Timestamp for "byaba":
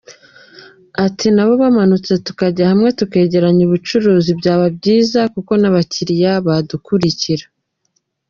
4.39-4.65